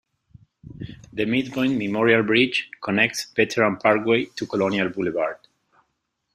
[1.13, 5.37] The Midpoint Memorial Bridge connects Veterans Parkway to Colonial Boulevard.